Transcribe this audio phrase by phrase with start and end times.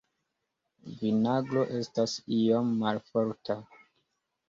[1.01, 3.63] Vinagro estas iom malforta.